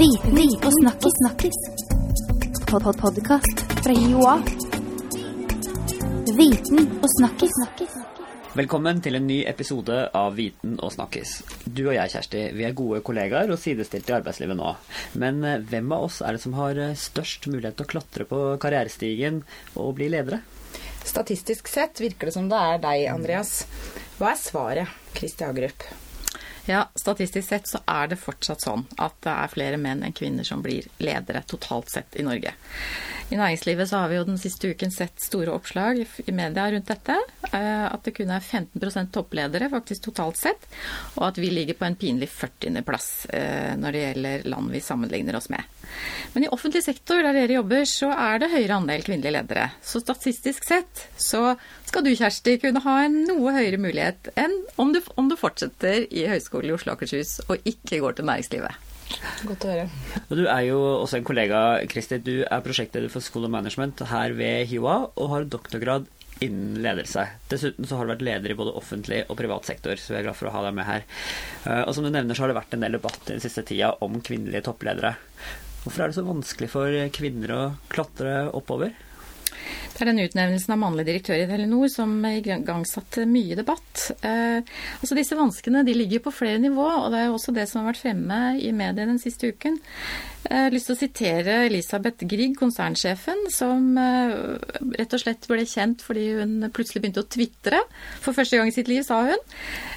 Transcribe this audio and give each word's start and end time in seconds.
Viten 0.00 0.38
og 0.64 0.72
snakkis. 0.72 1.12
snakkis. 1.20 1.56
Pod 2.70 2.82
-pod 2.82 3.00
Podkast 3.00 3.58
fra 3.84 3.92
Joa. 3.92 4.38
Viten 6.38 6.88
og 7.02 7.08
snakkis. 7.18 7.50
snakkis. 7.58 7.92
Velkommen 8.54 9.02
til 9.02 9.14
en 9.14 9.26
ny 9.26 9.44
episode 9.46 10.10
av 10.14 10.34
Viten 10.34 10.80
og 10.80 10.92
snakkis. 10.92 11.42
Du 11.66 11.88
og 11.88 11.94
jeg, 11.94 12.10
Kjersti, 12.10 12.48
vi 12.56 12.64
er 12.64 12.72
gode 12.72 13.02
kollegaer 13.02 13.50
og 13.50 13.58
sidestilte 13.58 14.12
i 14.12 14.16
arbeidslivet 14.16 14.56
nå. 14.56 14.74
Men 15.12 15.44
eh, 15.44 15.58
hvem 15.58 15.92
av 15.92 16.08
oss 16.08 16.22
er 16.22 16.32
det 16.32 16.40
som 16.40 16.54
har 16.54 16.78
eh, 16.78 16.96
størst 16.96 17.46
mulighet 17.46 17.76
til 17.76 17.84
å 17.84 17.92
klatre 17.92 18.24
på 18.24 18.56
karrierestigen 18.56 19.44
og 19.76 19.94
bli 19.94 20.08
ledere? 20.08 20.40
Statistisk 21.04 21.68
sett 21.68 22.00
virker 22.00 22.26
det 22.26 22.38
som 22.40 22.48
det 22.48 22.56
er 22.56 22.78
deg, 22.78 23.08
Andreas. 23.12 23.66
Hva 24.16 24.32
er 24.32 24.46
svaret, 24.48 24.88
Kristi 25.12 25.44
Hagerup? 25.44 26.09
Ja, 26.70 26.84
statistisk 26.94 27.48
sett 27.48 27.66
så 27.66 27.80
er 27.90 28.12
det 28.12 28.20
fortsatt 28.20 28.62
sånn 28.62 28.84
at 29.02 29.16
det 29.26 29.32
er 29.32 29.50
flere 29.50 29.78
menn 29.80 30.04
enn 30.06 30.14
kvinner 30.14 30.46
som 30.46 30.60
blir 30.62 30.86
ledere 31.02 31.42
totalt 31.50 31.90
sett 31.90 32.14
i 32.14 32.22
Norge. 32.22 32.52
I 33.30 33.36
næringslivet 33.38 33.86
så 33.86 34.00
har 34.02 34.08
vi 34.10 34.16
jo 34.18 34.24
den 34.26 34.38
siste 34.42 34.72
uken 34.72 34.90
sett 34.90 35.20
store 35.22 35.52
oppslag 35.54 36.00
i 36.26 36.32
media 36.34 36.64
rundt 36.72 36.88
dette. 36.90 37.14
eh, 37.52 37.84
At 37.86 38.02
det 38.02 38.14
kun 38.16 38.30
er 38.34 38.42
15% 38.42 39.12
toppledere 39.14 39.68
faktisk 39.70 40.08
totalt 40.08 40.36
sett, 40.40 40.66
og 41.14 41.28
at 41.28 41.38
vi 41.38 41.50
ligger 41.54 41.78
på 41.78 41.86
en 41.86 41.94
pinlig 42.00 42.26
40. 42.28 42.82
plass 42.82 43.26
eh, 43.30 43.76
når 43.78 43.92
det 43.94 44.02
gjelder 44.02 44.48
land 44.50 44.74
vi 44.74 44.80
sammenligner 44.82 45.38
oss 45.38 45.46
med. 45.48 45.62
Men 46.34 46.44
i 46.44 46.50
offentlig 46.50 46.82
sektor 46.82 47.22
der 47.22 47.38
dere 47.38 47.60
jobber, 47.60 47.86
så 47.86 48.10
er 48.10 48.42
det 48.42 48.50
høyere 48.50 48.80
andel 48.80 49.06
kvinnelige 49.06 49.36
ledere. 49.38 49.70
Så 49.82 50.02
statistisk 50.02 50.66
sett 50.66 51.06
så 51.16 51.54
skal 51.86 52.06
du, 52.06 52.10
Kjersti, 52.18 52.58
kunne 52.62 52.82
ha 52.82 52.98
en 53.06 53.22
noe 53.30 53.54
høyere 53.54 53.78
mulighet 53.78 54.34
enn 54.38 54.58
om 54.74 54.90
du, 54.94 54.98
om 55.14 55.30
du 55.30 55.38
fortsetter 55.38 56.02
i 56.10 56.26
Høgskolen 56.30 56.70
i 56.70 56.74
Oslo 56.74 56.96
og 56.96 56.98
Akershus 56.98 57.38
og 57.46 57.62
ikke 57.62 58.02
går 58.02 58.18
til 58.18 58.26
næringslivet. 58.26 58.89
Godt 59.48 59.64
å 59.66 59.72
høre. 59.72 59.88
Du 60.30 60.44
er 60.46 60.62
jo 60.68 60.78
også 61.02 61.18
en 61.18 61.26
kollega, 61.26 61.60
Kristi. 61.90 62.18
Du 62.22 62.34
er 62.44 62.64
prosjektleder 62.64 63.10
for 63.12 63.24
School 63.24 63.48
of 63.48 63.52
Management 63.54 64.02
her 64.10 64.34
ved 64.38 64.68
HiOA 64.70 64.96
og 65.14 65.30
har 65.34 65.46
doktorgrad 65.50 66.06
innen 66.40 66.78
ledelse. 66.80 67.26
Dessuten 67.50 67.84
så 67.88 67.98
har 67.98 68.06
du 68.08 68.14
vært 68.14 68.24
leder 68.24 68.52
i 68.54 68.56
både 68.56 68.72
offentlig 68.78 69.24
og 69.26 69.36
privat 69.36 69.66
sektor, 69.68 69.98
så 70.00 70.14
vi 70.14 70.20
er 70.20 70.28
glad 70.28 70.38
for 70.38 70.48
å 70.48 70.54
ha 70.54 70.62
deg 70.68 70.76
med 70.78 70.88
her. 70.88 71.04
Eh, 71.66 71.82
Og 71.84 71.92
som 71.96 72.06
du 72.06 72.10
nevner 72.14 72.36
så 72.38 72.46
har 72.46 72.52
det 72.52 72.56
vært 72.60 72.76
en 72.78 72.86
del 72.86 72.96
debatt 72.96 73.20
den 73.28 73.42
siste 73.44 73.64
tida 73.68 73.90
om 74.00 74.20
kvinnelige 74.24 74.64
toppledere. 74.70 75.16
Hvorfor 75.82 76.04
er 76.06 76.08
det 76.12 76.16
så 76.16 76.24
vanskelig 76.24 76.70
for 76.72 76.96
kvinner 77.16 77.52
å 77.56 77.60
klatre 77.92 78.46
oppover? 78.56 78.94
Det 80.00 80.06
er 80.06 80.14
den 80.14 80.24
utnevnelsen 80.24 80.72
av 80.72 80.78
mannlig 80.80 81.02
direktør 81.04 81.36
i 81.36 81.44
Telenor 81.44 81.90
som 81.92 82.14
igangsatte 82.24 83.26
mye 83.28 83.52
debatt. 83.58 84.06
Eh, 84.24 84.62
altså 84.96 85.16
Disse 85.18 85.36
vanskene 85.36 85.82
de 85.84 85.92
ligger 85.92 86.22
på 86.24 86.30
flere 86.32 86.56
nivå, 86.62 86.86
og 87.02 87.10
det 87.12 87.18
er 87.18 87.26
jo 87.26 87.34
også 87.36 87.52
det 87.52 87.66
som 87.68 87.82
har 87.82 87.90
vært 87.90 88.00
fremme 88.00 88.38
i 88.56 88.70
media 88.72 89.04
den 89.04 89.18
siste 89.20 89.50
uken. 89.52 89.74
Jeg 90.46 90.56
har 90.56 90.72
lyst 90.72 90.88
til 90.88 90.96
å 90.96 91.00
sitere 91.02 91.56
Elisabeth 91.66 92.24
Grieg, 92.24 92.54
konsernsjefen, 92.56 93.42
som 93.52 93.90
eh, 94.00 94.32
rett 94.96 95.16
og 95.18 95.20
slett 95.20 95.44
ble 95.50 95.66
kjent 95.68 96.00
fordi 96.06 96.30
hun 96.38 96.54
plutselig 96.72 97.02
begynte 97.04 97.20
å 97.26 97.28
tvitre 97.36 97.82
for 98.24 98.32
første 98.38 98.56
gang 98.56 98.72
i 98.72 98.76
sitt 98.78 98.88
liv, 98.88 99.02
sa 99.04 99.18
hun. 99.28 99.44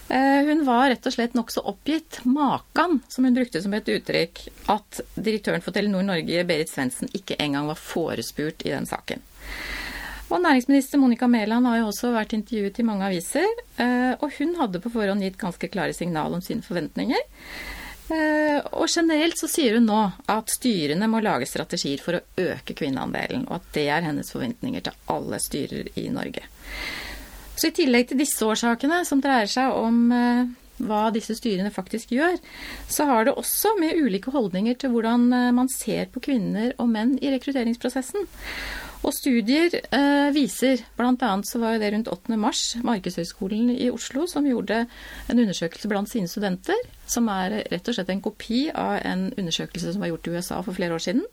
Eh, 0.09 0.41
Hun 0.49 0.65
var 0.67 0.89
rett 0.91 1.07
og 1.07 1.15
slett 1.15 1.37
nokså 1.39 1.63
oppgitt. 1.71 2.19
Makan, 2.27 2.99
som 3.07 3.23
hun 3.23 3.39
brukte 3.39 3.63
som 3.63 3.71
et 3.79 3.87
uttrykk, 3.87 4.43
at 4.75 4.99
direktøren 5.15 5.63
for 5.63 5.71
Telenor 5.71 6.03
Norge, 6.11 6.43
Berit 6.51 6.75
Svendsen, 6.75 7.07
ikke 7.15 7.39
engang 7.39 7.71
var 7.71 7.79
forespurt 7.79 8.67
i 8.67 8.75
den 8.75 8.89
saken. 8.91 9.23
Og 10.33 10.41
næringsminister 10.41 10.97
Monica 10.97 11.27
Mæland 11.29 11.67
har 11.69 11.77
jo 11.77 11.91
også 11.91 12.09
vært 12.15 12.33
intervjuet 12.33 12.79
i 12.81 12.85
mange 12.87 13.05
aviser, 13.05 13.45
eh, 13.77 14.13
og 14.17 14.33
hun 14.39 14.55
hadde 14.57 14.81
på 14.81 14.89
forhånd 14.89 15.21
gitt 15.21 15.37
ganske 15.37 15.69
klare 15.69 15.93
signal 15.93 16.33
om 16.33 16.41
sine 16.41 16.65
forventninger. 16.65 17.21
Eh, 18.09 18.57
Og 18.73 18.87
generelt 18.89 19.37
så 19.37 19.47
sier 19.47 19.77
hun 19.77 19.85
nå 19.85 19.99
at 20.27 20.49
styrene 20.49 21.07
må 21.07 21.21
lage 21.21 21.45
strategier 21.45 22.01
for 22.01 22.17
å 22.17 22.23
øke 22.49 22.73
kvinneandelen, 22.73 23.45
og 23.47 23.59
at 23.59 23.69
det 23.77 23.85
er 23.93 24.07
hennes 24.07 24.31
forventninger 24.33 24.81
til 24.87 24.97
alle 25.13 25.39
styrer 25.39 25.91
i 26.01 26.07
Norge. 26.09 26.41
Så 27.53 27.69
i 27.69 27.75
tillegg 27.77 28.09
til 28.09 28.17
disse 28.17 28.41
årsakene, 28.41 29.03
som 29.05 29.21
dreier 29.21 29.47
seg 29.51 29.69
om 29.77 29.99
eh, 30.11 30.49
hva 30.81 31.03
disse 31.13 31.37
styrene 31.37 31.69
faktisk 31.71 32.15
gjør, 32.15 32.39
så 32.89 33.05
har 33.05 33.29
det 33.29 33.35
også 33.37 33.75
med 33.77 34.01
ulike 34.01 34.33
holdninger 34.33 34.81
til 34.81 34.89
hvordan 34.89 35.29
man 35.53 35.69
ser 35.69 36.09
på 36.09 36.23
kvinner 36.25 36.73
og 36.81 36.89
menn 36.89 37.13
i 37.21 37.29
rekrutteringsprosessen. 37.35 38.25
Og 39.03 39.11
studier 39.11 39.73
eh, 39.91 40.29
viser, 40.31 40.79
bl.a. 40.95 41.31
så 41.43 41.59
var 41.59 41.75
det 41.81 41.89
rundt 41.91 42.07
8. 42.07 42.37
mars 42.39 42.61
Markedshøgskolen 42.87 43.73
i 43.75 43.89
Oslo 43.91 44.23
som 44.31 44.47
gjorde 44.47 44.85
en 45.27 45.41
undersøkelse 45.43 45.91
blant 45.91 46.11
sine 46.11 46.31
studenter, 46.31 46.79
som 47.03 47.27
er 47.31 47.59
rett 47.71 47.89
og 47.89 47.97
slett 47.97 48.13
en 48.13 48.23
kopi 48.23 48.69
av 48.71 49.01
en 49.03 49.25
undersøkelse 49.35 49.91
som 49.91 50.03
var 50.03 50.13
gjort 50.13 50.29
i 50.29 50.37
USA 50.37 50.61
for 50.63 50.77
flere 50.77 50.95
år 50.95 51.03
siden, 51.03 51.25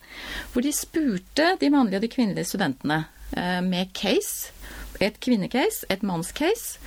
hvor 0.50 0.66
de 0.66 0.74
spurte 0.74 1.52
de 1.62 1.70
mannlige 1.70 2.00
og 2.00 2.06
de 2.08 2.12
kvinnelige 2.16 2.50
studentene 2.50 3.04
eh, 3.38 3.60
med 3.62 3.94
case, 3.94 4.50
et 5.00 5.22
kvinnecase, 5.22 5.86
et 5.94 6.02
mannscase, 6.02 6.82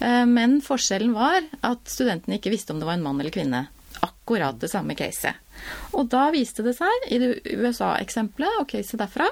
eh, 0.00 0.24
men 0.24 0.62
forskjellen 0.64 1.12
var 1.12 1.44
at 1.60 1.84
studentene 1.92 2.40
ikke 2.40 2.56
visste 2.56 2.72
om 2.72 2.80
det 2.80 2.88
var 2.88 2.96
en 2.96 3.04
mann 3.04 3.20
eller 3.20 3.34
kvinne. 3.34 3.66
Akkurat 4.00 4.56
det 4.64 4.72
samme 4.72 4.96
caset. 4.96 5.36
Og 5.92 6.08
da 6.12 6.28
viste 6.34 6.64
det 6.64 6.74
seg, 6.78 7.06
i 7.12 7.18
USA-eksempelet 7.58 8.60
og 8.60 8.68
caset 8.72 9.00
derfra, 9.02 9.28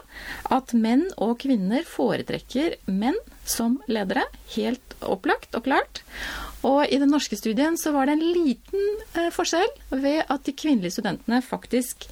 at 0.52 0.74
menn 0.76 1.06
og 1.16 1.38
kvinner 1.42 1.86
foretrekker 1.88 2.76
menn 2.90 3.18
som 3.48 3.78
ledere. 3.90 4.26
Helt 4.54 4.96
opplagt 5.00 5.56
og 5.56 5.64
klart. 5.66 6.02
Og 6.66 6.84
i 6.84 6.98
den 7.00 7.12
norske 7.12 7.38
studien 7.40 7.78
så 7.80 7.94
var 7.94 8.06
det 8.08 8.18
en 8.18 8.26
liten 8.34 8.88
eh, 9.16 9.30
forskjell 9.32 9.70
ved 9.94 10.26
at 10.28 10.44
de 10.44 10.56
kvinnelige 10.56 10.98
studentene 10.98 11.40
faktisk 11.44 12.04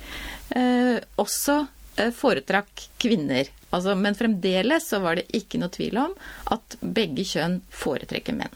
eh, 0.57 0.97
også 1.21 1.59
eh, 1.99 2.13
foretrakk 2.17 2.89
kvinner. 3.03 3.51
Altså, 3.69 3.93
men 3.99 4.17
fremdeles 4.17 4.89
så 4.89 5.03
var 5.05 5.19
det 5.19 5.29
ikke 5.37 5.61
noe 5.61 5.75
tvil 5.75 6.01
om 6.01 6.17
at 6.55 6.79
begge 6.81 7.27
kjønn 7.29 7.61
foretrekker 7.69 8.37
menn. 8.39 8.55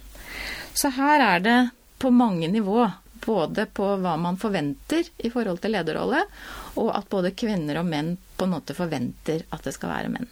Så 0.72 0.94
her 0.96 1.20
er 1.20 1.44
det 1.44 1.58
på 2.00 2.10
mange 2.10 2.48
nivå 2.48 2.86
både 3.24 3.66
på 3.66 3.86
hva 4.02 4.16
man 4.20 4.38
forventer 4.40 5.08
i 5.18 5.30
forhold 5.30 5.62
til 5.62 5.74
lederrolle, 5.76 6.24
og 6.80 6.90
at 6.96 7.10
både 7.12 7.34
kvinner 7.38 7.80
og 7.80 7.88
menn 7.88 8.16
på 8.36 8.46
en 8.46 8.54
måte 8.56 8.76
forventer 8.76 9.44
at 9.50 9.66
det 9.66 9.74
skal 9.76 9.92
være 9.92 10.12
menn. 10.12 10.28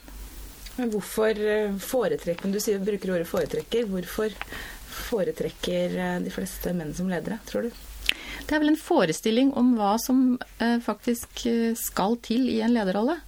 Men 0.76 0.92
hvorfor 0.94 1.36
eh, 1.36 1.76
foretrekker 1.82 2.52
Du 2.52 2.60
sier, 2.62 2.80
bruker 2.80 3.12
ordet 3.12 3.28
foretrekker. 3.28 3.88
Hvorfor 3.90 4.32
foretrekker 5.10 5.96
eh, 5.98 6.18
de 6.24 6.32
fleste 6.32 6.72
menn 6.76 6.94
som 6.96 7.10
ledere, 7.10 7.40
tror 7.48 7.68
du? 7.68 7.82
Det 8.46 8.56
er 8.56 8.62
vel 8.62 8.72
en 8.72 8.80
forestilling 8.80 9.52
om 9.58 9.74
hva 9.78 9.96
som 10.02 10.38
eh, 10.58 10.78
faktisk 10.82 11.44
skal 11.78 12.16
til 12.24 12.48
i 12.50 12.60
en 12.64 12.74
lederrolle. 12.74 13.18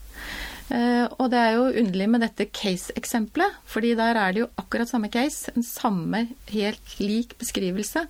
Eh, 0.73 1.05
og 1.21 1.29
det 1.33 1.41
er 1.41 1.57
jo 1.59 1.65
underlig 1.83 2.07
med 2.09 2.23
dette 2.25 2.47
case-eksempelet, 2.49 3.59
fordi 3.69 3.93
der 3.99 4.17
er 4.17 4.33
det 4.33 4.45
jo 4.45 4.51
akkurat 4.61 4.89
samme 4.89 5.11
case, 5.13 5.53
en 5.53 5.67
samme 5.67 6.25
helt 6.49 6.95
lik 7.03 7.35
beskrivelse 7.41 8.07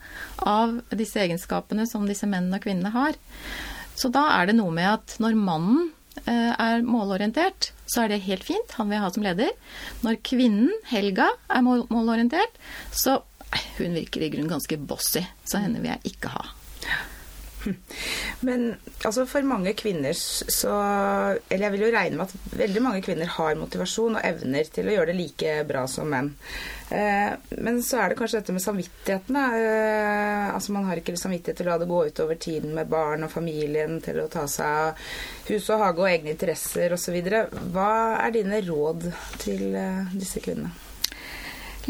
av 0.47 0.77
disse 0.95 1.19
egenskapene 1.25 1.89
som 1.91 2.07
disse 2.07 2.29
mennene 2.29 2.61
og 2.61 2.67
kvinnene 2.67 2.95
har. 2.95 3.19
Så 3.99 4.13
da 4.15 4.29
er 4.37 4.49
det 4.49 4.57
noe 4.61 4.75
med 4.75 4.89
at 4.93 5.17
når 5.23 5.39
mannen 5.39 5.91
eh, 6.23 6.53
er 6.55 6.87
målorientert, 6.87 7.73
så 7.91 8.05
er 8.05 8.15
det 8.15 8.23
helt 8.29 8.47
fint, 8.47 8.77
han 8.79 8.89
vil 8.89 9.01
jeg 9.01 9.05
ha 9.05 9.13
som 9.17 9.27
leder. 9.27 9.53
Når 10.07 10.23
kvinnen, 10.25 10.71
Helga, 10.93 11.33
er 11.51 11.67
målorientert, 11.67 12.63
så 12.95 13.19
nei, 13.49 13.65
hun 13.81 13.99
virker 13.99 14.23
i 14.23 14.31
grunnen 14.33 14.55
ganske 14.55 14.79
bossy, 14.79 15.25
så 15.45 15.65
henne 15.65 15.83
vil 15.83 15.97
jeg 15.97 16.15
ikke 16.15 16.37
ha. 16.37 16.47
Men 18.43 18.73
altså 19.07 19.23
for 19.31 19.47
mange 19.47 19.71
kvinner 19.79 20.17
så 20.19 20.73
Eller 21.47 21.69
jeg 21.69 21.73
vil 21.77 21.85
jo 21.85 21.91
regne 21.95 22.19
med 22.19 22.27
at 22.27 22.57
veldig 22.59 22.83
mange 22.83 23.03
kvinner 23.05 23.31
har 23.37 23.59
motivasjon 23.59 24.19
og 24.19 24.27
evner 24.27 24.67
til 24.67 24.89
å 24.89 24.97
gjøre 24.97 25.13
det 25.13 25.19
like 25.21 25.57
bra 25.69 25.85
som 25.91 26.11
menn. 26.11 26.33
Eh, 26.91 27.31
men 27.63 27.79
så 27.87 28.01
er 28.03 28.11
det 28.11 28.19
kanskje 28.19 28.41
dette 28.41 28.57
med 28.57 28.65
samvittigheten. 28.65 29.39
Eh, 29.39 30.49
altså 30.55 30.75
Man 30.75 30.89
har 30.89 30.99
ikke 30.99 31.15
samvittighet 31.17 31.63
til 31.63 31.69
å 31.69 31.73
la 31.73 31.79
det 31.81 31.91
gå 31.91 32.03
utover 32.11 32.41
tiden 32.43 32.75
med 32.77 32.91
barn 32.91 33.27
og 33.27 33.33
familien, 33.33 34.01
til 34.05 34.23
å 34.25 34.29
ta 34.33 34.45
seg 34.51 34.67
av 34.67 35.13
hus 35.49 35.71
og 35.71 35.85
hage 35.87 36.03
og 36.03 36.11
egne 36.11 36.35
interesser 36.35 36.97
osv. 36.97 37.19
Hva 37.73 37.93
er 38.27 38.35
dine 38.35 38.63
råd 38.67 39.07
til 39.43 39.69
eh, 39.79 40.17
disse 40.17 40.43
kvinnene? 40.43 40.75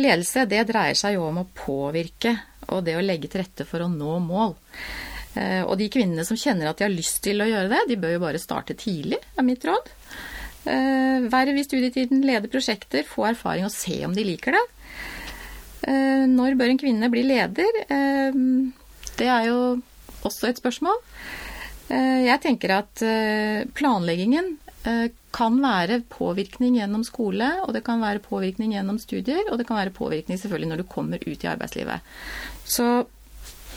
Ledelse 0.00 0.46
det 0.48 0.62
dreier 0.70 0.96
seg 0.96 1.18
jo 1.18 1.26
om 1.28 1.42
å 1.42 1.48
påvirke 1.52 2.36
og 2.72 2.84
det 2.86 2.94
å 2.96 3.04
legge 3.04 3.28
til 3.28 3.42
rette 3.42 3.66
for 3.68 3.84
å 3.84 3.90
nå 3.92 4.18
mål. 4.24 4.54
Eh, 5.34 5.62
Og 5.64 5.78
de 5.80 5.88
kvinnene 5.92 6.24
som 6.28 6.36
kjenner 6.36 6.68
at 6.68 6.78
de 6.78 6.86
har 6.86 6.92
lyst 6.92 7.22
til 7.24 7.40
å 7.40 7.48
gjøre 7.48 7.70
det, 7.72 7.82
de 7.88 8.00
bør 8.00 8.16
jo 8.16 8.24
bare 8.26 8.42
starte 8.42 8.76
tidlig, 8.78 9.20
er 9.38 9.46
mitt 9.46 9.64
råd. 9.64 9.92
Eh, 10.68 11.28
Verv 11.32 11.58
i 11.58 11.64
studietiden, 11.64 12.24
lede 12.26 12.50
prosjekter, 12.52 13.06
få 13.08 13.30
erfaring 13.32 13.66
og 13.66 13.74
se 13.74 14.02
om 14.06 14.14
de 14.14 14.26
liker 14.28 14.58
det. 14.58 14.64
Eh, 15.88 16.26
Når 16.28 16.58
bør 16.58 16.74
en 16.74 16.82
kvinne 16.82 17.10
bli 17.10 17.24
leder? 17.26 17.80
Det 19.16 19.28
er 19.28 19.48
jo 19.48 19.80
også 20.22 20.48
et 20.48 20.60
spørsmål. 20.60 21.00
Jeg 21.92 22.40
tenker 22.40 22.70
at 22.72 23.02
planleggingen 23.74 24.54
kan 25.32 25.58
være 25.60 26.00
påvirkning 26.08 26.78
gjennom 26.78 27.02
skole, 27.04 27.48
og 27.66 27.74
det 27.74 27.82
kan 27.84 28.00
være 28.00 28.22
påvirkning 28.24 28.72
gjennom 28.72 28.98
studier, 29.02 29.42
og 29.50 29.58
det 29.58 29.66
kan 29.66 29.76
være 29.76 29.92
påvirkning 29.94 30.38
selvfølgelig 30.38 30.70
når 30.70 30.80
du 30.82 30.88
kommer 30.88 31.18
ut 31.26 31.44
i 31.44 31.50
arbeidslivet. 31.50 32.00
Så 32.64 33.04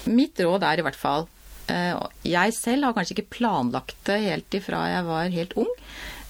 mitt 0.06 0.40
råd 0.40 0.64
er 0.64 0.80
i 0.80 0.86
hvert 0.86 0.96
fall 1.00 1.28
jeg 1.68 2.54
selv 2.58 2.86
har 2.86 2.94
kanskje 2.98 3.16
ikke 3.18 3.40
planlagt 3.40 3.98
det 4.06 4.20
helt 4.22 4.58
ifra 4.60 4.84
jeg 4.92 5.08
var 5.08 5.34
helt 5.34 5.56
ung. 5.58 5.72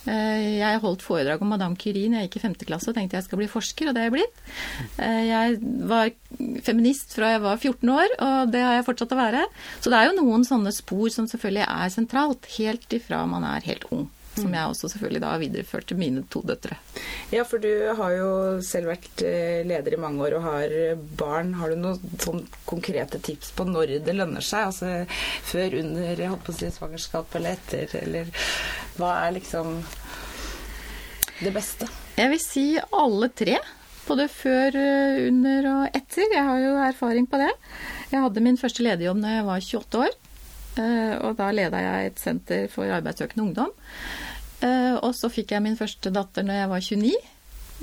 Eh, 0.06 0.60
jeg 0.60 0.82
holdt 0.84 1.02
foredrag 1.02 1.42
om 1.42 1.50
Madame 1.50 1.78
Curie 1.82 2.10
når 2.12 2.22
jeg 2.22 2.30
gikk 2.30 2.38
i 2.38 2.44
femte 2.44 2.68
klasse 2.70 2.92
og 2.92 2.98
tenkte 2.98 3.18
jeg 3.18 3.26
skal 3.26 3.42
bli 3.42 3.50
forsker, 3.50 3.90
og 3.90 3.96
det 3.96 4.04
er 4.04 4.10
jeg 4.10 4.16
blitt. 4.16 4.44
Eh, 5.02 5.22
jeg 5.32 5.56
var 5.90 6.12
feminist 6.68 7.16
fra 7.18 7.32
jeg 7.34 7.44
var 7.46 7.58
14 7.58 7.94
år, 7.96 8.18
og 8.28 8.54
det 8.54 8.62
har 8.62 8.78
jeg 8.78 8.88
fortsatt 8.90 9.16
å 9.16 9.22
være. 9.22 9.46
Så 9.82 9.94
det 9.94 10.00
er 10.00 10.12
jo 10.12 10.20
noen 10.20 10.46
sånne 10.48 10.74
spor 10.76 11.10
som 11.14 11.30
selvfølgelig 11.32 11.66
er 11.66 11.94
sentralt, 11.94 12.52
helt 12.60 12.98
ifra 13.00 13.24
man 13.30 13.48
er 13.50 13.66
helt 13.66 13.90
ung. 13.96 14.06
Som 14.36 14.56
jeg 14.56 14.72
også 14.72 14.90
selvfølgelig 14.92 15.22
da 15.24 15.32
har 15.32 15.42
videreført 15.42 15.88
til 15.90 16.00
mine 16.00 16.24
to 16.32 16.42
døtre. 16.46 16.78
Ja, 17.32 17.46
for 17.48 17.64
du 17.64 17.72
har 17.98 18.16
jo 18.16 18.30
selv 18.66 18.92
vært 18.92 19.24
eh, 19.26 19.62
leder 19.68 19.96
i 19.96 20.02
mange 20.02 20.26
år 20.28 20.38
og 20.40 20.48
har 20.50 20.76
barn. 21.20 21.54
Har 21.60 21.72
du 21.72 21.80
noen 21.80 22.20
sånn 22.22 22.44
konkrete 22.68 23.22
tips 23.24 23.54
på 23.56 23.68
når 23.70 23.98
det 24.06 24.18
lønner 24.18 24.44
seg? 24.46 24.72
Altså 24.72 24.92
før, 25.48 25.80
under, 25.82 26.12
jeg 26.14 26.34
holdt 26.34 26.46
på 26.48 26.56
å 26.56 26.58
si 26.60 26.74
svangerskap 26.76 27.40
eller 27.40 27.56
etter, 27.56 27.96
eller 28.02 28.30
hva 29.00 29.16
er 29.26 29.38
liksom 29.40 29.80
det 31.42 31.52
beste? 31.56 31.88
Jeg 32.16 32.32
vil 32.32 32.44
si 32.44 32.68
alle 32.96 33.32
tre. 33.36 33.58
Både 34.06 34.28
før, 34.30 34.76
under 35.26 35.66
og 35.72 35.98
etter. 35.98 36.28
Jeg 36.30 36.46
har 36.46 36.60
jo 36.62 36.76
erfaring 36.86 37.26
på 37.28 37.40
det. 37.42 37.50
Jeg 38.12 38.22
hadde 38.22 38.44
min 38.46 38.60
første 38.60 38.86
lederjobb 38.86 39.24
da 39.24 39.34
jeg 39.40 39.48
var 39.48 39.64
28 39.66 40.04
år. 40.06 40.14
Eh, 40.76 41.16
og 41.24 41.38
da 41.40 41.52
leda 41.56 41.84
jeg 41.84 42.12
et 42.12 42.20
senter 42.22 42.68
for 42.72 42.92
arbeidssøkende 42.92 43.48
ungdom. 43.48 43.72
Eh, 44.66 44.96
og 44.98 45.14
så 45.16 45.32
fikk 45.32 45.56
jeg 45.56 45.64
min 45.64 45.80
første 45.80 46.12
datter 46.14 46.46
når 46.46 46.62
jeg 46.62 46.74
var 46.74 46.86
29, 46.90 47.16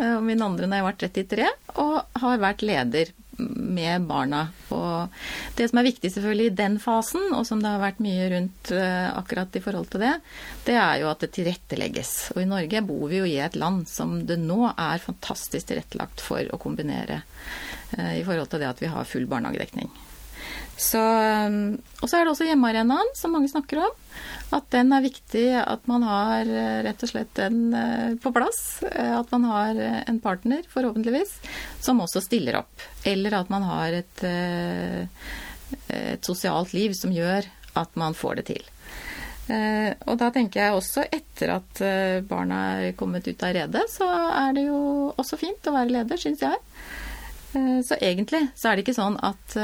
eh, 0.03 0.15
og 0.19 0.23
min 0.29 0.45
andre 0.45 0.69
når 0.69 0.81
jeg 0.81 0.89
var 0.89 1.03
33. 1.07 1.51
Og 1.87 2.23
har 2.25 2.43
vært 2.43 2.65
leder 2.69 3.13
med 3.43 4.05
barna. 4.07 4.43
Og 4.77 5.09
det 5.57 5.71
som 5.71 5.81
er 5.81 5.89
viktig 5.89 6.11
selvfølgelig 6.13 6.51
i 6.51 6.57
den 6.61 6.77
fasen, 6.83 7.31
og 7.33 7.47
som 7.49 7.63
det 7.65 7.73
har 7.73 7.81
vært 7.81 8.03
mye 8.05 8.29
rundt 8.35 8.75
akkurat 8.77 9.57
i 9.57 9.63
forhold 9.65 9.89
til 9.91 10.05
det, 10.05 10.13
det 10.69 10.77
er 10.77 11.01
jo 11.01 11.09
at 11.11 11.25
det 11.25 11.33
tilrettelegges. 11.39 12.13
Og 12.37 12.43
i 12.45 12.47
Norge 12.53 12.85
bor 12.87 13.09
vi 13.09 13.23
jo 13.23 13.27
i 13.27 13.41
et 13.43 13.57
land 13.59 13.89
som 13.91 14.19
det 14.29 14.37
nå 14.37 14.61
er 14.77 15.03
fantastisk 15.03 15.73
tilrettelagt 15.73 16.23
for 16.23 16.45
å 16.45 16.61
kombinere 16.61 17.23
i 17.97 18.23
forhold 18.23 18.53
til 18.53 18.63
det 18.63 18.71
at 18.71 18.85
vi 18.85 18.93
har 18.93 19.09
full 19.09 19.27
barnehagedekning. 19.33 19.91
Så, 20.77 21.01
um, 21.01 21.77
og 22.01 22.09
så 22.09 22.19
er 22.19 22.25
det 22.25 22.33
også 22.33 22.47
hjemmearenaen, 22.49 23.13
som 23.19 23.35
mange 23.37 23.51
snakker 23.53 23.85
om. 23.85 23.99
At 24.53 24.69
den 24.75 24.93
er 24.93 25.05
viktig, 25.05 25.47
at 25.57 25.87
man 25.89 26.05
har 26.05 26.49
eh, 26.49 26.83
rett 26.85 27.03
og 27.05 27.09
slett 27.09 27.33
den 27.39 27.73
eh, 27.77 28.11
på 28.21 28.33
plass. 28.35 28.83
Eh, 28.85 29.15
at 29.17 29.31
man 29.33 29.47
har 29.49 29.79
en 29.81 30.19
partner, 30.21 30.67
forhåpentligvis, 30.69 31.39
som 31.81 32.03
også 32.05 32.21
stiller 32.25 32.61
opp. 32.61 32.85
Eller 33.09 33.39
at 33.39 33.53
man 33.53 33.65
har 33.65 33.97
et, 33.97 34.25
et 35.89 36.29
sosialt 36.29 36.75
liv 36.77 36.93
som 36.97 37.15
gjør 37.15 37.49
at 37.81 37.97
man 37.97 38.17
får 38.17 38.43
det 38.43 38.47
til. 38.53 38.69
Og 39.53 40.15
da 40.21 40.29
tenker 40.33 40.61
jeg 40.61 40.77
også 40.77 41.03
etter 41.13 41.51
at 41.57 41.81
barna 42.29 42.61
er 42.79 42.95
kommet 42.97 43.27
ut 43.27 43.43
av 43.43 43.53
redet, 43.57 43.83
så 43.91 44.07
er 44.07 44.55
det 44.57 44.63
jo 44.69 44.79
også 45.19 45.37
fint 45.41 45.67
å 45.67 45.75
være 45.75 45.93
leder, 45.97 46.21
syns 46.21 46.45
jeg. 46.45 46.61
Så 47.85 47.99
egentlig 47.99 48.47
så 48.55 48.71
er 48.71 48.79
det 48.79 48.85
ikke 48.87 48.97
sånn 48.97 49.19
at 49.19 49.57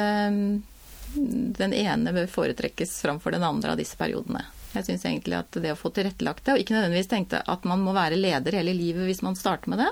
den 1.14 1.74
ene 1.74 2.12
bør 2.14 2.30
foretrekkes 2.30 2.98
framfor 3.02 3.34
den 3.34 3.46
andre 3.46 3.74
av 3.74 3.80
disse 3.80 3.98
periodene. 3.98 4.44
Jeg 4.74 4.84
syns 4.84 5.06
egentlig 5.08 5.38
at 5.38 5.56
det 5.62 5.72
å 5.72 5.78
få 5.78 5.90
tilrettelagt 5.96 6.44
det, 6.44 6.54
og 6.54 6.62
ikke 6.62 6.76
nødvendigvis 6.76 7.10
tenkte 7.10 7.40
at 7.40 7.64
man 7.68 7.80
må 7.80 7.94
være 7.96 8.18
leder 8.20 8.58
hele 8.60 8.74
livet 8.76 9.08
hvis 9.08 9.24
man 9.24 9.38
starter 9.38 9.72
med 9.72 9.80
det, 9.80 9.88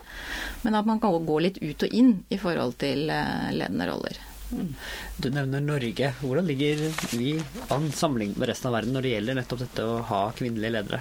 men 0.67 0.77
at 0.77 0.89
man 0.89 1.01
kan 1.01 1.17
gå 1.27 1.39
litt 1.43 1.61
ut 1.63 1.87
og 1.87 1.97
inn 1.97 2.19
i 2.29 2.39
forhold 2.41 2.77
til 2.83 3.09
eh, 3.13 3.53
ledende 3.57 3.89
roller. 3.89 4.21
Mm. 4.53 4.75
Du 5.17 5.31
nevner 5.35 5.65
Norge. 5.65 6.13
Hvordan 6.21 6.47
ligger 6.47 6.85
vi 7.17 7.33
an 7.75 7.89
sammenlignet 7.91 8.39
med 8.39 8.53
resten 8.53 8.71
av 8.71 8.77
verden 8.77 8.95
når 8.95 9.07
det 9.07 9.15
gjelder 9.17 9.41
nettopp 9.41 9.65
dette 9.65 9.87
å 9.89 9.97
ha 10.13 10.21
kvinnelige 10.37 10.77
ledere? 10.77 11.01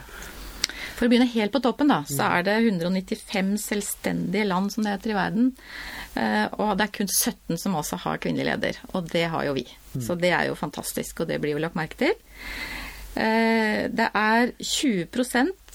For 0.95 1.07
å 1.07 1.11
begynne 1.11 1.27
helt 1.27 1.51
på 1.51 1.61
toppen, 1.63 1.91
da, 1.91 2.01
så 2.07 2.29
er 2.37 2.45
det 2.47 2.55
195 2.61 3.55
selvstendige 3.59 4.47
land 4.47 4.71
som 4.71 4.85
det 4.85 4.95
heter 4.95 5.11
i 5.11 5.17
verden. 5.17 5.51
Eh, 6.15 6.45
og 6.55 6.77
det 6.79 6.87
er 6.87 6.95
kun 6.95 7.11
17 7.11 7.59
som 7.59 7.75
også 7.75 7.99
har 8.05 8.21
kvinnelig 8.23 8.47
leder, 8.47 8.79
og 8.93 9.11
det 9.11 9.25
har 9.33 9.43
jo 9.49 9.57
vi. 9.57 9.67
Så 9.95 10.15
det 10.19 10.31
er 10.35 10.47
jo 10.49 10.57
fantastisk, 10.59 11.21
og 11.21 11.31
det 11.31 11.41
blir 11.43 11.55
jo 11.55 11.61
lagt 11.63 11.75
merke 11.75 11.99
til. 11.99 12.15
Eh, 13.15 13.91
det 13.91 14.07
er 14.07 14.55
20 14.59 15.03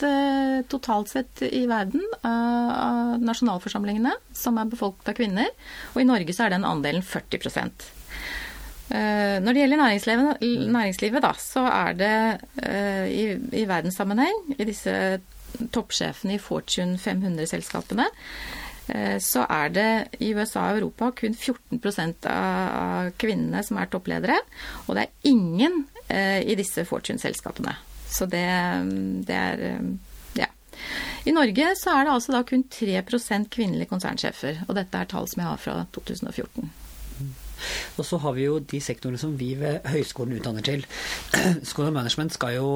eh, 0.09 0.59
totalt 0.73 1.13
sett 1.13 1.45
i 1.49 1.67
verden 1.69 2.05
av 2.25 3.21
nasjonalforsamlingene 3.21 4.13
som 4.37 4.61
er 4.61 4.73
befolket 4.73 5.13
av 5.13 5.21
kvinner, 5.21 5.53
og 5.93 6.01
i 6.01 6.09
Norge 6.09 6.37
så 6.37 6.49
er 6.49 6.57
den 6.57 6.69
andelen 6.69 7.05
40 7.05 8.00
når 8.91 9.55
det 9.55 9.61
gjelder 9.63 9.79
næringslivet, 9.79 10.47
næringslivet 10.75 11.23
da, 11.23 11.31
så 11.39 11.63
er 11.71 11.93
det 11.95 12.15
i, 13.07 13.25
i 13.61 13.63
verdenssammenheng, 13.71 14.41
i 14.57 14.67
disse 14.67 14.95
toppsjefene 15.71 16.35
i 16.35 16.43
Fortune 16.43 16.99
500-selskapene, 16.99 18.09
Eh, 18.91 19.19
så 19.23 19.45
er 19.51 19.71
det 19.75 19.91
i 20.23 20.33
USA 20.35 20.67
og 20.71 20.81
Europa 20.81 21.11
kun 21.21 21.35
14% 21.37 22.27
av 22.31 23.11
kvinnene 23.21 23.63
som 23.67 23.79
er 23.79 23.91
toppledere. 23.93 24.39
Og 24.89 24.97
det 24.97 25.07
er 25.07 25.31
ingen 25.31 25.85
eh, 26.09 26.41
i 26.43 26.57
disse 26.59 26.85
Fortune-selskapene. 26.89 27.77
Så 28.11 28.27
det, 28.31 28.47
det, 29.29 29.37
er 29.37 29.67
eh, 29.75 29.91
Ja. 30.41 30.49
I 31.29 31.35
Norge 31.37 31.75
så 31.79 31.95
er 31.95 32.07
det 32.07 32.17
altså 32.17 32.35
da 32.35 32.43
kun 32.47 32.65
3% 32.65 33.51
kvinnelige 33.53 33.91
konsernsjefer. 33.91 34.65
Og 34.69 34.77
dette 34.79 34.99
er 34.99 35.11
tall 35.11 35.29
som 35.31 35.45
jeg 35.45 35.51
har 35.53 35.61
fra 35.61 35.81
2014. 35.95 36.71
Og 37.97 38.07
så 38.07 38.21
har 38.23 38.37
vi 38.37 38.47
jo 38.47 38.59
de 38.61 38.81
sektorene 38.85 39.21
som 39.21 39.37
vi 39.39 39.53
ved 39.61 39.87
høyskolen 39.91 40.39
utdanner 40.39 40.67
til. 40.67 40.85
School 41.69 41.89
of 41.89 41.97
Management 41.97 42.37
skal 42.37 42.57
jo 42.57 42.71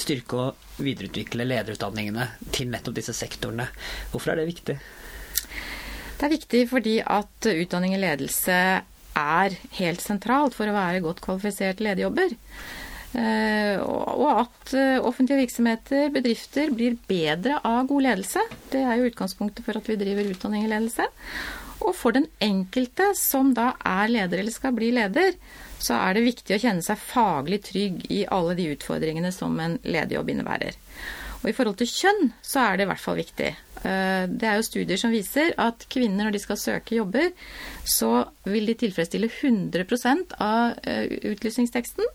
styrke 0.00 0.40
og 0.40 0.80
videreutvikle 0.84 1.46
lederutdanningene 1.46 2.28
til 2.54 2.70
nettopp 2.72 2.98
disse 2.98 3.16
sektorene. 3.16 3.68
Hvorfor 4.12 4.34
er 4.34 4.42
det 4.42 4.50
viktig? 4.50 4.78
Det 6.14 6.26
er 6.26 6.36
viktig 6.36 6.64
fordi 6.70 6.98
at 7.02 7.50
utdanning 7.50 7.96
i 7.96 8.02
ledelse 8.02 8.58
er 9.14 9.54
helt 9.78 10.02
sentralt 10.02 10.56
for 10.56 10.70
å 10.70 10.74
være 10.76 11.02
godt 11.04 11.22
kvalifisert 11.24 11.82
lederjobber. 11.84 12.34
Eh, 13.14 13.78
og 13.78 14.40
at 14.42 14.72
eh, 14.74 14.98
offentlige 14.98 15.44
virksomheter, 15.44 16.08
bedrifter, 16.14 16.72
blir 16.74 16.96
bedre 17.08 17.60
av 17.62 17.86
god 17.90 18.08
ledelse. 18.08 18.42
Det 18.72 18.82
er 18.82 18.98
jo 18.98 19.10
utgangspunktet 19.10 19.66
for 19.66 19.78
at 19.78 19.90
vi 19.90 19.98
driver 20.00 20.32
utdanning 20.32 20.66
i 20.66 20.72
ledelse. 20.72 21.06
Og 21.84 21.92
for 21.94 22.16
den 22.16 22.26
enkelte 22.42 23.12
som 23.18 23.52
da 23.54 23.74
er 23.86 24.10
leder 24.10 24.40
eller 24.40 24.54
skal 24.54 24.74
bli 24.74 24.90
leder, 24.94 25.36
så 25.78 25.98
er 26.00 26.16
det 26.16 26.26
viktig 26.26 26.56
å 26.56 26.62
kjenne 26.62 26.84
seg 26.86 27.02
faglig 27.02 27.60
trygg 27.66 28.06
i 28.14 28.24
alle 28.32 28.56
de 28.58 28.70
utfordringene 28.72 29.30
som 29.34 29.58
en 29.60 29.76
lederjobb 29.84 30.32
innebærer. 30.32 30.78
Og 31.44 31.52
i 31.52 31.54
forhold 31.54 31.76
til 31.76 31.92
kjønn 31.92 32.32
så 32.42 32.64
er 32.64 32.78
det 32.78 32.86
i 32.86 32.90
hvert 32.90 33.04
fall 33.04 33.20
viktig. 33.20 33.52
Eh, 33.84 34.24
det 34.32 34.48
er 34.48 34.56
jo 34.56 34.64
studier 34.64 35.00
som 35.00 35.12
viser 35.12 35.52
at 35.60 35.84
kvinner 35.92 36.24
når 36.24 36.36
de 36.36 36.42
skal 36.42 36.60
søke 36.60 36.96
jobber, 36.96 37.32
så 37.84 38.24
vil 38.48 38.70
de 38.70 38.76
tilfredsstille 38.80 39.28
100 39.28 39.84
av 40.40 40.78
eh, 40.88 41.10
utlysningsteksten, 41.34 42.08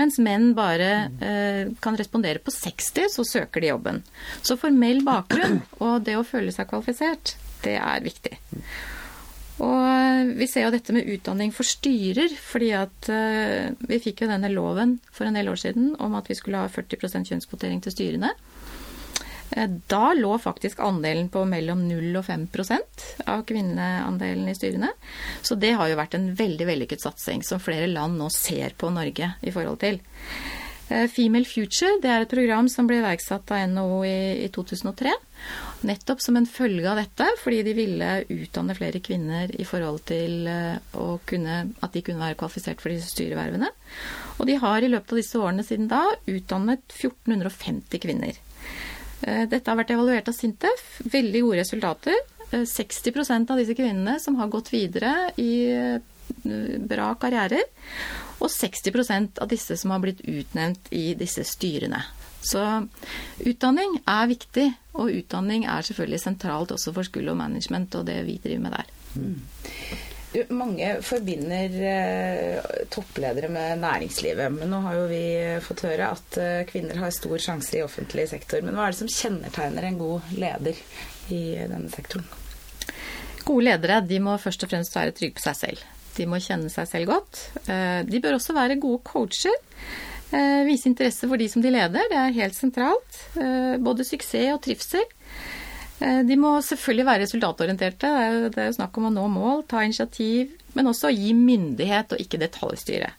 mens 0.00 0.18
menn 0.22 0.50
bare 0.58 0.90
eh, 1.22 1.70
kan 1.84 1.98
respondere 1.98 2.42
på 2.42 2.54
60, 2.54 3.12
så 3.14 3.26
søker 3.28 3.62
de 3.62 3.70
jobben. 3.70 4.02
Så 4.42 4.58
formell 4.58 5.04
bakgrunn 5.06 5.60
og 5.84 6.02
det 6.06 6.18
å 6.18 6.26
føle 6.26 6.54
seg 6.54 6.70
kvalifisert, 6.72 7.36
det 7.62 7.78
er 7.78 8.02
viktig. 8.02 8.34
Og 9.62 10.32
vi 10.40 10.48
ser 10.50 10.64
jo 10.64 10.72
dette 10.74 10.94
med 10.96 11.06
utdanning 11.06 11.52
for 11.54 11.68
styrer, 11.68 12.32
fordi 12.34 12.72
at 12.74 13.06
vi 13.86 13.98
fikk 14.02 14.24
jo 14.24 14.30
denne 14.32 14.50
loven 14.50 14.96
for 15.14 15.28
en 15.28 15.36
del 15.38 15.52
år 15.52 15.60
siden 15.60 15.92
om 16.02 16.16
at 16.18 16.26
vi 16.26 16.34
skulle 16.34 16.64
ha 16.64 16.72
40% 16.72 17.30
kjønnskvotering 17.30 17.84
til 17.84 17.94
styrene. 17.94 18.32
Eh, 19.56 19.68
da 19.86 20.12
lå 20.14 20.38
faktisk 20.38 20.80
andelen 20.80 21.28
på 21.28 21.44
mellom 21.48 21.84
0 21.88 22.16
og 22.16 22.24
5% 22.24 23.04
av 23.28 23.44
kvinneandelen 23.48 24.48
i 24.48 24.56
styrene. 24.56 24.92
Så 25.42 25.58
det 25.60 25.74
har 25.76 25.90
jo 25.90 26.00
vært 26.00 26.16
en 26.16 26.32
veldig 26.38 26.68
vellykket 26.68 27.04
satsing 27.04 27.44
som 27.44 27.60
flere 27.60 27.90
land 27.90 28.18
nå 28.20 28.30
ser 28.32 28.76
på 28.78 28.90
Norge 28.92 29.34
i 29.42 29.52
forhold 29.54 29.82
til. 29.84 30.00
Eh, 30.88 31.08
Female 31.08 31.44
Future 31.48 31.98
det 32.02 32.10
er 32.10 32.24
et 32.24 32.32
program 32.32 32.68
som 32.72 32.88
ble 32.88 33.02
iverksatt 33.02 33.52
av 33.52 33.66
NHO 33.74 34.00
i, 34.08 34.16
i 34.46 34.48
2003. 34.52 35.12
Nettopp 35.88 36.22
som 36.22 36.38
en 36.38 36.46
følge 36.46 36.86
av 36.88 37.00
dette, 37.00 37.26
fordi 37.42 37.60
de 37.66 37.74
ville 37.76 38.10
utdanne 38.32 38.76
flere 38.78 39.02
kvinner 39.04 39.52
i 39.52 39.66
forhold 39.68 40.04
til 40.08 40.46
eh, 40.48 40.96
kunne, 41.28 41.58
at 41.82 41.92
de 41.92 42.04
kunne 42.06 42.24
være 42.24 42.38
kvalifisert 42.40 42.80
for 42.80 42.94
disse 42.94 43.12
styrevervene. 43.12 43.68
Og 44.38 44.48
de 44.48 44.56
har 44.62 44.80
i 44.80 44.90
løpet 44.90 45.12
av 45.12 45.20
disse 45.20 45.44
årene 45.44 45.66
siden 45.66 45.92
da 45.92 46.06
utdannet 46.30 46.86
1450 46.88 48.02
kvinner. 48.06 48.40
Eh, 49.22 49.44
dette 49.50 49.70
har 49.70 49.78
vært 49.78 49.92
evaluert 49.94 50.30
av 50.30 50.36
Sintef. 50.36 50.96
Veldig 51.12 51.44
gode 51.46 51.60
resultater. 51.62 52.16
60 52.52 53.14
eh, 53.16 53.44
av 53.48 53.60
disse 53.60 53.76
kvinnene 53.78 54.18
som 54.20 54.36
har 54.40 54.50
gått 54.52 54.72
videre 54.74 55.30
i 55.40 55.52
eh, 55.72 56.00
bra 56.78 57.12
karrierer. 57.20 57.64
Og 58.42 58.50
60% 58.50 59.38
av 59.42 59.50
disse 59.52 59.76
som 59.78 59.94
har 59.94 60.02
blitt 60.02 60.24
utnevnt 60.26 60.90
i 60.90 61.12
disse 61.18 61.44
styrene. 61.46 62.02
Så 62.42 62.58
utdanning 63.46 64.00
er 64.10 64.26
viktig, 64.26 64.64
og 64.98 65.12
utdanning 65.14 65.62
er 65.70 65.86
selvfølgelig 65.86 66.24
sentralt 66.24 66.72
også 66.74 66.90
for 66.96 67.06
School 67.06 67.30
of 67.30 67.38
Management 67.38 67.94
og 67.94 68.08
det 68.08 68.18
vi 68.26 68.40
driver 68.42 68.64
med 68.64 68.74
der. 68.74 68.90
Mm. 69.14 69.36
Mange 70.48 70.94
forbinder 71.04 71.74
eh, 71.84 72.84
toppledere 72.88 73.50
med 73.52 73.82
næringslivet, 73.82 74.48
men 74.54 74.70
nå 74.72 74.78
har 74.86 74.96
jo 74.96 75.08
vi 75.10 75.24
fått 75.64 75.84
høre 75.84 76.08
at 76.14 76.38
eh, 76.40 76.62
kvinner 76.68 77.02
har 77.02 77.12
stor 77.12 77.36
sjanse 77.42 77.76
i 77.76 77.82
offentlig 77.84 78.24
sektor. 78.30 78.64
Men 78.64 78.78
hva 78.78 78.86
er 78.86 78.94
det 78.94 79.02
som 79.02 79.12
kjennetegner 79.12 79.88
en 79.88 79.98
god 80.00 80.32
leder 80.32 80.78
i 81.28 81.42
denne 81.60 81.92
sektoren? 81.92 82.24
Gode 83.44 83.66
ledere 83.66 84.00
de 84.06 84.22
må 84.22 84.38
først 84.40 84.64
og 84.64 84.72
fremst 84.72 84.96
være 84.96 85.12
trygge 85.18 85.36
på 85.36 85.44
seg 85.44 85.58
selv. 85.58 85.84
De 86.16 86.26
må 86.28 86.40
kjenne 86.44 86.72
seg 86.72 86.88
selv 86.88 87.12
godt. 87.12 87.42
Eh, 87.66 88.00
de 88.08 88.20
bør 88.22 88.38
også 88.38 88.56
være 88.56 88.80
gode 88.80 89.02
coacher. 89.08 89.56
Eh, 90.32 90.62
vise 90.64 90.88
interesse 90.88 91.28
for 91.28 91.40
de 91.40 91.48
som 91.52 91.64
de 91.64 91.72
leder, 91.72 92.08
det 92.08 92.18
er 92.18 92.36
helt 92.38 92.56
sentralt. 92.56 93.18
Eh, 93.36 93.76
både 93.84 94.06
suksess 94.08 94.54
og 94.54 94.62
trivsel. 94.64 95.04
Eh, 96.02 96.22
de 96.26 96.36
må 96.40 96.56
selvfølgelig 96.64 97.06
være 97.06 97.22
resultatorienterte. 97.26 98.08
Det 98.08 98.22
er, 98.22 98.32
jo, 98.34 98.48
det 98.50 98.62
er 98.62 98.70
jo 98.70 98.78
snakk 98.78 98.96
om 98.98 99.08
å 99.08 99.12
nå 99.14 99.26
mål, 99.30 99.66
ta 99.70 99.84
initiativ, 99.86 100.54
men 100.74 100.90
også 100.90 101.12
gi 101.14 101.34
myndighet 101.36 102.14
og 102.14 102.22
ikke 102.24 102.40
detaljstyre. 102.42 103.12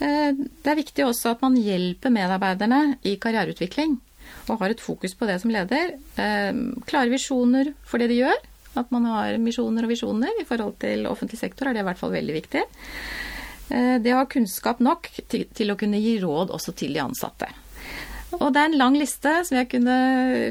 Eh, 0.00 0.28
det 0.36 0.70
er 0.70 0.78
viktig 0.78 1.06
også 1.06 1.34
at 1.34 1.42
man 1.44 1.58
hjelper 1.58 2.14
medarbeiderne 2.14 3.00
i 3.08 3.16
karriereutvikling 3.20 3.98
og 4.50 4.60
har 4.62 4.72
et 4.72 4.82
fokus 4.82 5.16
på 5.18 5.26
det 5.26 5.40
som 5.42 5.50
leder. 5.52 5.96
Eh, 6.20 6.60
klare 6.86 7.10
visjoner 7.10 7.72
for 7.86 8.02
det 8.02 8.10
de 8.12 8.20
gjør. 8.22 8.46
At 8.78 8.92
man 8.94 9.08
har 9.10 9.34
misjoner 9.42 9.82
og 9.82 9.90
visjoner 9.90 10.36
i 10.38 10.46
forhold 10.46 10.76
til 10.84 11.08
offentlig 11.10 11.40
sektor 11.40 11.66
er 11.66 11.74
det 11.74 11.82
i 11.82 11.88
hvert 11.88 11.98
fall 11.98 12.12
veldig 12.14 12.36
viktig. 12.36 12.62
Det 13.70 14.12
å 14.14 14.18
ha 14.18 14.26
kunnskap 14.30 14.80
nok 14.82 15.08
til 15.30 15.70
å 15.70 15.76
kunne 15.78 15.98
gi 16.02 16.16
råd 16.22 16.50
også 16.54 16.72
til 16.78 16.94
de 16.94 17.02
ansatte. 17.02 17.46
Og 18.38 18.52
det 18.54 18.60
er 18.60 18.70
en 18.70 18.78
lang 18.78 18.98
liste, 18.98 19.32
som 19.46 19.58
jeg 19.58 19.70
kunne 19.72 19.96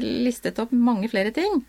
listet 0.02 0.58
opp 0.60 0.72
mange 0.76 1.08
flere 1.12 1.32
ting. 1.34 1.62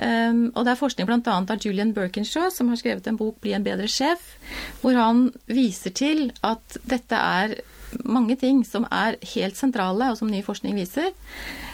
Um, 0.00 0.46
og 0.54 0.64
det 0.64 0.72
er 0.72 0.80
forskning 0.80 1.08
bl.a. 1.08 1.34
av 1.36 1.60
Julian 1.60 1.90
Birkinshaw, 1.92 2.48
som 2.54 2.70
har 2.72 2.78
skrevet 2.80 3.08
en 3.10 3.18
bok 3.20 3.36
'Bli 3.42 3.52
en 3.52 3.66
bedre 3.66 3.88
sjef', 3.90 4.38
hvor 4.80 4.96
han 4.96 5.26
viser 5.50 5.92
til 5.92 6.30
at 6.46 6.78
dette 6.88 7.16
er 7.16 7.58
mange 8.06 8.36
ting 8.40 8.62
som 8.64 8.86
er 8.88 9.18
helt 9.34 9.58
sentrale, 9.58 10.08
og 10.08 10.16
som 10.16 10.30
ny 10.30 10.40
forskning 10.46 10.78
viser, 10.78 11.10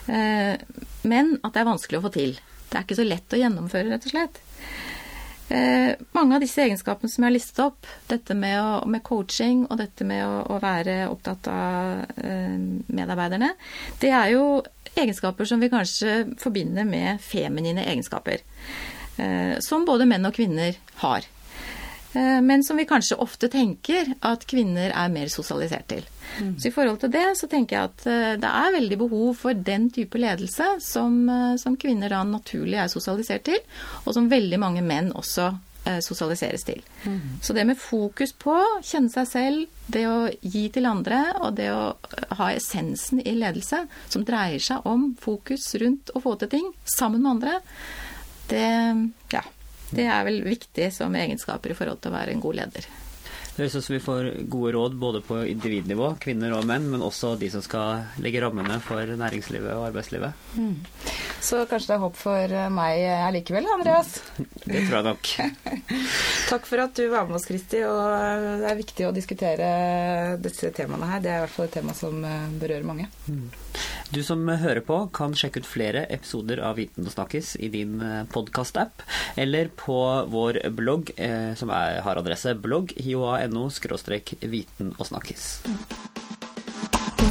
uh, 0.09 0.57
men 1.05 1.37
at 1.45 1.53
det 1.53 1.63
er 1.63 1.71
vanskelig 1.71 2.01
å 2.01 2.07
få 2.09 2.15
til. 2.17 2.35
Det 2.67 2.81
er 2.81 2.87
ikke 2.89 2.99
så 2.99 3.07
lett 3.07 3.37
å 3.37 3.43
gjennomføre, 3.45 3.93
rett 3.93 4.09
og 4.09 4.15
slett. 4.17 4.43
Eh, 5.49 5.93
mange 6.13 6.35
av 6.35 6.43
disse 6.43 6.65
egenskapene 6.65 7.11
som 7.11 7.23
jeg 7.23 7.29
har 7.29 7.35
listet 7.37 7.61
opp, 7.63 7.87
dette 8.11 8.35
med, 8.35 8.57
å, 8.59 8.81
med 8.91 9.05
coaching 9.07 9.65
og 9.69 9.79
dette 9.79 10.07
med 10.09 10.25
å, 10.27 10.41
å 10.57 10.59
være 10.63 11.05
opptatt 11.13 11.47
av 11.53 12.03
eh, 12.19 12.57
medarbeiderne, 12.91 13.53
det 14.03 14.11
er 14.11 14.33
jo 14.35 14.49
egenskaper 14.97 15.47
som 15.47 15.63
vi 15.63 15.71
kanskje 15.71 16.19
forbinder 16.41 16.89
med 16.89 17.23
feminine 17.23 17.85
egenskaper. 17.87 18.43
Eh, 19.23 19.57
som 19.65 19.87
både 19.87 20.09
menn 20.09 20.27
og 20.27 20.35
kvinner 20.37 20.77
har. 21.05 21.31
Eh, 22.17 22.41
men 22.43 22.65
som 22.65 22.77
vi 22.77 22.87
kanskje 22.87 23.19
ofte 23.21 23.49
tenker 23.53 24.09
at 24.25 24.47
kvinner 24.49 24.93
er 24.95 25.13
mer 25.13 25.29
sosialisert 25.33 25.89
til. 25.91 26.07
Mm. 26.41 26.55
Så 26.59 26.71
i 26.71 26.73
forhold 26.73 27.03
til 27.03 27.13
det 27.13 27.27
så 27.37 27.49
tenker 27.51 27.77
jeg 27.77 27.91
at 27.91 28.07
eh, 28.09 28.33
det 28.41 28.53
er 28.63 28.77
veldig 28.79 28.99
behov 29.05 29.29
for 29.43 29.67
den 29.69 29.91
type 29.93 30.21
ledelse 30.21 30.77
som, 30.85 31.19
eh, 31.29 31.55
som 31.61 31.77
kvinner 31.77 32.15
da 32.15 32.23
naturlig 32.25 32.81
er 32.81 32.93
sosialisert 32.93 33.45
til, 33.51 33.61
og 34.05 34.17
som 34.17 34.31
veldig 34.33 34.61
mange 34.63 34.85
menn 34.87 35.13
også 35.15 35.53
sosialiseres 36.03 36.65
til. 36.67 36.81
Mm. 37.07 37.37
Så 37.47 37.55
det 37.55 37.63
med 37.63 37.79
fokus 37.79 38.33
på 38.35 38.57
kjenne 38.83 39.07
seg 39.07 39.29
selv, 39.31 39.77
det 39.87 40.01
å 40.11 40.17
gi 40.43 40.65
til 40.75 40.89
andre, 40.91 41.21
og 41.39 41.55
det 41.61 41.69
å 41.71 41.93
ha 42.41 42.49
essensen 42.57 43.21
i 43.23 43.37
ledelse, 43.39 43.85
som 44.11 44.25
dreier 44.27 44.59
seg 44.59 44.83
om 44.83 45.13
fokus 45.23 45.69
rundt 45.79 46.11
å 46.11 46.25
få 46.25 46.35
til 46.41 46.51
ting 46.57 46.67
sammen 46.91 47.23
med 47.23 47.37
andre, 47.37 47.55
det 48.51 48.67
ja, 49.31 49.45
det 49.91 50.07
er 50.11 50.25
vel 50.27 50.43
viktig 50.47 50.91
som 50.95 51.15
egenskaper 51.15 51.73
i 51.73 51.79
forhold 51.79 52.03
til 52.03 52.13
å 52.13 52.19
være 52.19 52.35
en 52.35 52.43
god 52.43 52.63
leder. 52.63 52.89
Det 53.57 53.63
høres 53.65 53.77
ut 53.79 53.85
som 53.87 53.95
vi 53.95 54.03
får 54.05 54.27
gode 54.53 54.71
råd 54.75 54.97
både 55.01 55.21
på 55.25 55.39
individnivå, 55.49 56.11
kvinner 56.21 56.53
og 56.53 56.67
menn, 56.69 56.91
men 56.93 57.01
også 57.01 57.31
de 57.41 57.49
som 57.49 57.63
skal 57.65 58.03
legge 58.21 58.43
rammene 58.45 58.77
for 58.85 59.01
næringslivet 59.17 59.73
og 59.73 59.87
arbeidslivet. 59.87 60.37
Mm. 60.61 60.75
Så 61.41 61.63
kanskje 61.71 61.89
det 61.89 61.95
er 61.97 62.03
håp 62.03 62.19
for 62.21 62.57
meg 62.77 63.07
allikevel, 63.31 63.71
Andreas? 63.79 64.19
Det 64.67 64.83
tror 64.83 64.99
jeg 64.99 65.07
nok. 65.07 65.33
Takk 66.51 66.69
for 66.69 66.85
at 66.85 67.01
du 67.01 67.07
var 67.09 67.25
med 67.31 67.39
oss, 67.39 67.49
Kristi. 67.49 67.81
Og 67.89 68.61
det 68.61 68.69
er 68.69 68.81
viktig 68.83 69.09
å 69.09 69.15
diskutere 69.17 69.71
disse 70.43 70.69
temaene 70.77 71.09
her. 71.15 71.25
Det 71.25 71.33
er 71.33 71.41
i 71.41 71.45
hvert 71.47 71.57
fall 71.57 71.71
et 71.71 71.77
tema 71.79 71.97
som 71.97 72.21
berører 72.61 72.85
mange. 72.85 73.09
Mm. 73.25 73.47
Du 74.11 74.23
som 74.23 74.47
hører 74.49 74.81
på, 74.87 74.99
kan 75.15 75.35
sjekke 75.35 75.61
ut 75.63 75.67
flere 75.67 76.05
episoder 76.15 76.61
av 76.63 76.77
Viten 76.79 77.07
og 77.09 77.13
snakkes 77.15 77.57
i 77.59 77.71
din 77.73 77.99
eh, 78.05 78.23
podkast-app, 78.31 79.03
eller 79.41 79.71
på 79.75 79.99
vår 80.31 80.61
blogg, 80.79 81.11
eh, 81.17 81.55
som 81.59 81.73
er, 81.75 82.01
har 82.07 82.21
adresse 82.21 82.55
blogg 82.55 82.95
hioa.no 83.03 83.67
viten 84.47 84.93
og 84.97 85.07
snakkes. 85.11 85.47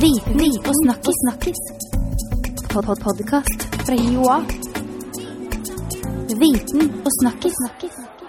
Viten 0.04 0.44
og 0.66 0.74
snakkes. 0.84 1.22
snakkes. 1.24 1.62
Pod 2.74 2.86
-pod 2.86 3.24
fra 3.86 3.96
HiOA. 3.96 4.38
Viten 6.42 6.92
og 7.06 7.12
snakkes. 7.22 7.54
snakkes. 7.62 8.25